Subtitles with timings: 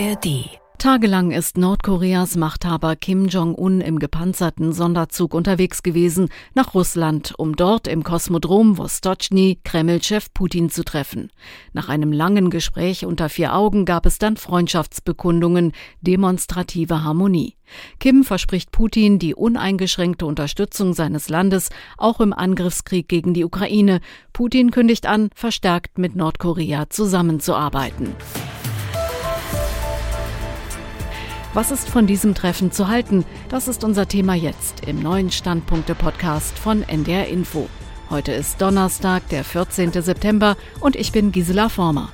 [0.00, 7.54] ARD Tagelang ist Nordkoreas Machthaber Kim Jong-un im gepanzerten Sonderzug unterwegs gewesen nach Russland, um
[7.54, 11.30] dort im Kosmodrom Vostochny Kreml-Chef Putin zu treffen.
[11.74, 17.56] Nach einem langen Gespräch unter vier Augen gab es dann Freundschaftsbekundungen, demonstrative Harmonie.
[17.98, 24.00] Kim verspricht Putin die uneingeschränkte Unterstützung seines Landes auch im Angriffskrieg gegen die Ukraine.
[24.32, 28.14] Putin kündigt an, verstärkt mit Nordkorea zusammenzuarbeiten.
[31.52, 33.24] Was ist von diesem Treffen zu halten?
[33.48, 37.68] Das ist unser Thema jetzt im neuen Standpunkte-Podcast von NDR Info.
[38.08, 39.90] Heute ist Donnerstag, der 14.
[39.90, 42.10] September und ich bin Gisela Former.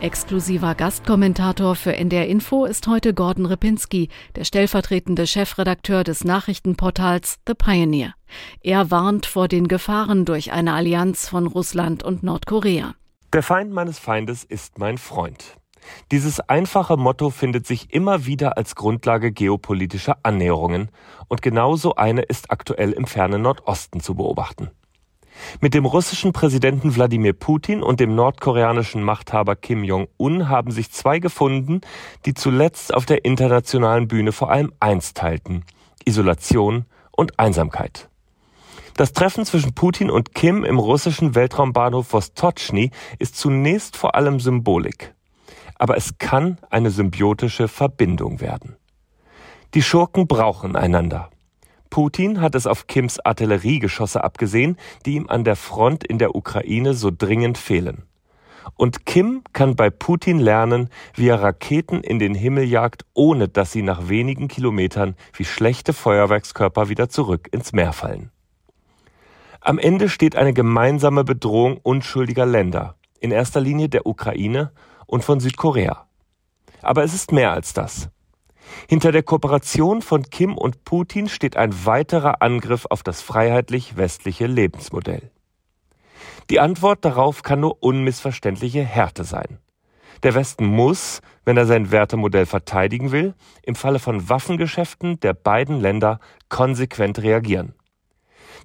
[0.00, 7.54] Exklusiver Gastkommentator für NDR Info ist heute Gordon Ripinski, der stellvertretende Chefredakteur des Nachrichtenportals The
[7.54, 8.14] Pioneer.
[8.62, 12.96] Er warnt vor den Gefahren durch eine Allianz von Russland und Nordkorea.
[13.32, 15.56] Der Feind meines Feindes ist mein Freund.
[16.12, 20.90] Dieses einfache Motto findet sich immer wieder als Grundlage geopolitischer Annäherungen
[21.26, 24.70] und genauso eine ist aktuell im fernen Nordosten zu beobachten.
[25.60, 31.18] Mit dem russischen Präsidenten Wladimir Putin und dem nordkoreanischen Machthaber Kim Jong-un haben sich zwei
[31.18, 31.80] gefunden,
[32.24, 35.64] die zuletzt auf der internationalen Bühne vor allem eins teilten
[36.04, 38.08] Isolation und Einsamkeit.
[38.96, 45.14] Das Treffen zwischen Putin und Kim im russischen Weltraumbahnhof Vostochny ist zunächst vor allem Symbolik.
[45.74, 48.76] Aber es kann eine symbiotische Verbindung werden.
[49.74, 51.28] Die Schurken brauchen einander.
[51.90, 56.94] Putin hat es auf Kims Artilleriegeschosse abgesehen, die ihm an der Front in der Ukraine
[56.94, 58.04] so dringend fehlen.
[58.76, 63.72] Und Kim kann bei Putin lernen, wie er Raketen in den Himmel jagt, ohne dass
[63.72, 68.30] sie nach wenigen Kilometern wie schlechte Feuerwerkskörper wieder zurück ins Meer fallen.
[69.66, 74.70] Am Ende steht eine gemeinsame Bedrohung unschuldiger Länder, in erster Linie der Ukraine
[75.06, 76.06] und von Südkorea.
[76.82, 78.08] Aber es ist mehr als das.
[78.88, 85.32] Hinter der Kooperation von Kim und Putin steht ein weiterer Angriff auf das freiheitlich-westliche Lebensmodell.
[86.48, 89.58] Die Antwort darauf kann nur unmissverständliche Härte sein.
[90.22, 95.80] Der Westen muss, wenn er sein Wertemodell verteidigen will, im Falle von Waffengeschäften der beiden
[95.80, 97.74] Länder konsequent reagieren.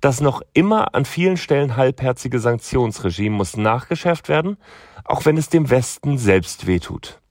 [0.02, 4.58] Das noch immer an vielen Stellen halbherzige Sanktionsregime muss nachgeschärft werden,
[5.06, 7.22] auch wenn es dem Westen selbst wehtut.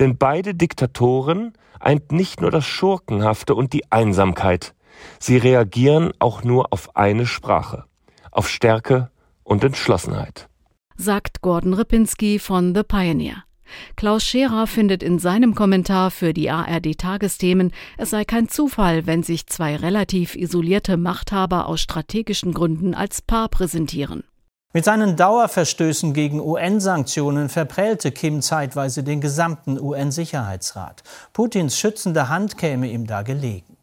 [0.00, 4.74] Denn beide Diktatoren eint nicht nur das Schurkenhafte und die Einsamkeit,
[5.20, 7.84] sie reagieren auch nur auf eine Sprache,
[8.32, 9.10] auf Stärke
[9.44, 10.48] und Entschlossenheit.
[10.96, 13.44] Sagt Gordon Ripinski von The Pioneer.
[13.96, 19.22] Klaus Scherer findet in seinem Kommentar für die ARD Tagesthemen, es sei kein Zufall, wenn
[19.22, 24.24] sich zwei relativ isolierte Machthaber aus strategischen Gründen als Paar präsentieren.
[24.72, 31.02] Mit seinen Dauerverstößen gegen UN-Sanktionen verprellte Kim zeitweise den gesamten UN-Sicherheitsrat.
[31.32, 33.76] Putins schützende Hand käme ihm da gelegen.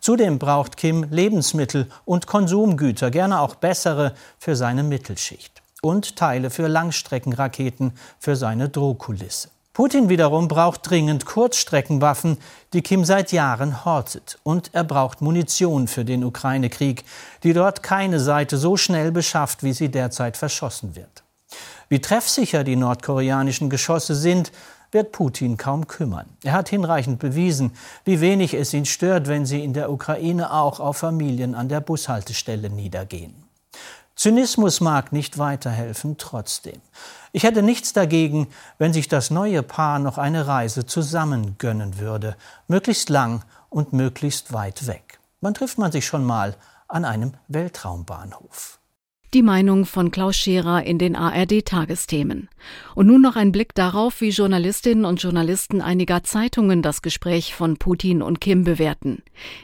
[0.00, 6.66] Zudem braucht Kim Lebensmittel und Konsumgüter, gerne auch bessere für seine Mittelschicht und Teile für
[6.66, 9.48] Langstreckenraketen für seine Drohkulisse.
[9.78, 12.38] Putin wiederum braucht dringend Kurzstreckenwaffen,
[12.72, 14.40] die Kim seit Jahren hortet.
[14.42, 17.04] Und er braucht Munition für den Ukraine-Krieg,
[17.44, 21.22] die dort keine Seite so schnell beschafft, wie sie derzeit verschossen wird.
[21.88, 24.50] Wie treffsicher die nordkoreanischen Geschosse sind,
[24.90, 26.26] wird Putin kaum kümmern.
[26.42, 27.70] Er hat hinreichend bewiesen,
[28.04, 31.80] wie wenig es ihn stört, wenn sie in der Ukraine auch auf Familien an der
[31.80, 33.47] Bushaltestelle niedergehen.
[34.18, 36.80] Zynismus mag nicht weiterhelfen, trotzdem.
[37.30, 42.36] Ich hätte nichts dagegen, wenn sich das neue Paar noch eine Reise zusammen gönnen würde,
[42.66, 45.20] möglichst lang und möglichst weit weg.
[45.40, 46.56] Wann trifft man sich schon mal
[46.88, 48.77] an einem Weltraumbahnhof?
[49.34, 52.48] Die Meinung von Klaus Scherer in den ARD-Tagesthemen.
[52.94, 57.76] Und nun noch ein Blick darauf, wie Journalistinnen und Journalisten einiger Zeitungen das Gespräch von
[57.76, 59.22] Putin und Kim bewerten.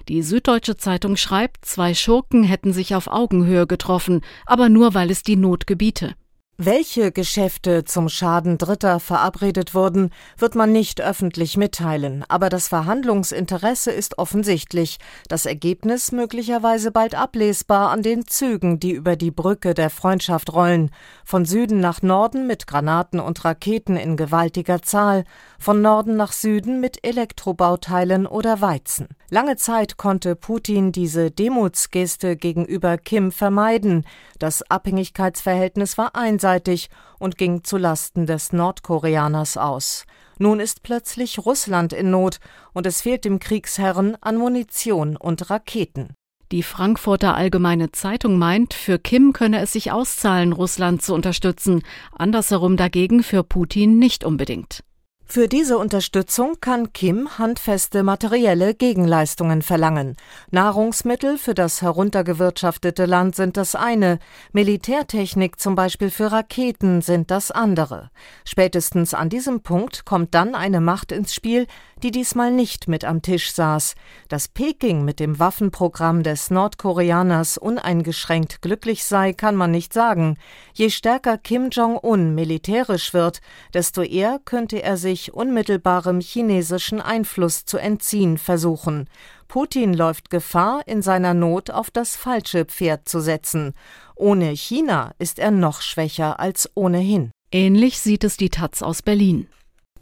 [0.08, 5.22] Die Süddeutsche Zeitung schreibt, zwei Schurken hätten sich auf Augenhöhe getroffen, aber nur weil es
[5.22, 6.14] die Not gebiete.
[6.56, 13.90] Welche Geschäfte zum Schaden Dritter verabredet wurden, wird man nicht öffentlich mitteilen, aber das Verhandlungsinteresse
[13.90, 19.90] ist offensichtlich, das Ergebnis möglicherweise bald ablesbar an den Zügen, die über die Brücke der
[19.90, 20.92] Freundschaft rollen,
[21.24, 25.24] von Süden nach Norden mit Granaten und Raketen in gewaltiger Zahl,
[25.58, 29.08] von Norden nach Süden mit Elektrobauteilen oder Weizen.
[29.28, 34.06] Lange Zeit konnte Putin diese Demutsgeste gegenüber Kim vermeiden,
[34.38, 40.04] das Abhängigkeitsverhältnis war einseitig einseitig und ging zu Lasten des Nordkoreaners aus.
[40.38, 42.38] Nun ist plötzlich Russland in Not
[42.72, 46.14] und es fehlt dem Kriegsherren an Munition und Raketen.
[46.52, 51.82] Die Frankfurter Allgemeine Zeitung meint, für Kim könne es sich auszahlen, Russland zu unterstützen,
[52.12, 54.84] andersherum dagegen für Putin nicht unbedingt.
[55.26, 60.16] Für diese Unterstützung kann Kim handfeste materielle Gegenleistungen verlangen.
[60.50, 64.18] Nahrungsmittel für das heruntergewirtschaftete Land sind das eine,
[64.52, 68.10] Militärtechnik zum Beispiel für Raketen sind das andere.
[68.44, 71.66] Spätestens an diesem Punkt kommt dann eine Macht ins Spiel,
[72.04, 73.94] die diesmal nicht mit am Tisch saß.
[74.28, 80.36] Dass Peking mit dem Waffenprogramm des Nordkoreaners uneingeschränkt glücklich sei, kann man nicht sagen.
[80.74, 83.40] Je stärker Kim Jong-un militärisch wird,
[83.72, 89.08] desto eher könnte er sich unmittelbarem chinesischen Einfluss zu entziehen versuchen.
[89.48, 93.72] Putin läuft Gefahr, in seiner Not auf das falsche Pferd zu setzen.
[94.14, 97.30] Ohne China ist er noch schwächer als ohnehin.
[97.50, 99.48] Ähnlich sieht es die Taz aus Berlin.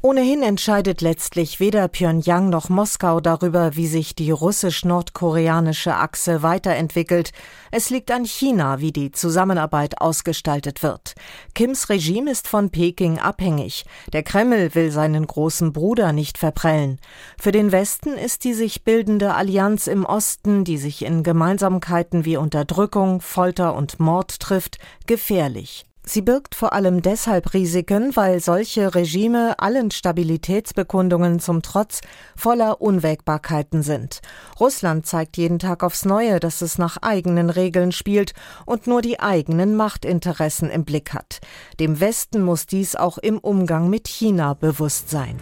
[0.04, 7.30] Ohnehin entscheidet letztlich weder Pyongyang noch Moskau darüber, wie sich die russisch-nordkoreanische Achse weiterentwickelt.
[7.70, 11.14] Es liegt an China, wie die Zusammenarbeit ausgestaltet wird.
[11.54, 13.84] Kims Regime ist von Peking abhängig.
[14.12, 16.98] Der Kreml will seinen großen Bruder nicht verprellen.
[17.38, 22.36] Für den Westen ist die sich bildende Allianz im Osten, die sich in Gemeinsamkeiten wie
[22.36, 25.84] Unterdrückung, Folter und Mord trifft, gefährlich.
[26.04, 32.00] Sie birgt vor allem deshalb Risiken, weil solche Regime allen Stabilitätsbekundungen zum Trotz
[32.34, 34.20] voller Unwägbarkeiten sind.
[34.58, 38.32] Russland zeigt jeden Tag aufs Neue, dass es nach eigenen Regeln spielt
[38.66, 41.38] und nur die eigenen Machtinteressen im Blick hat.
[41.78, 45.36] Dem Westen muss dies auch im Umgang mit China bewusst sein.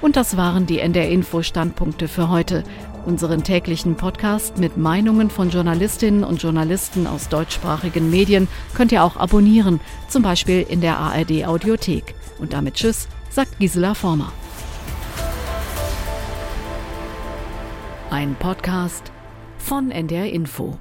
[0.00, 2.64] Und das waren die NDR Info Standpunkte für heute.
[3.06, 9.16] Unseren täglichen Podcast mit Meinungen von Journalistinnen und Journalisten aus deutschsprachigen Medien könnt ihr auch
[9.16, 12.14] abonnieren, zum Beispiel in der ARD Audiothek.
[12.38, 14.32] Und damit Tschüss, sagt Gisela Former.
[18.10, 19.12] Ein Podcast
[19.58, 20.78] von NDR Info.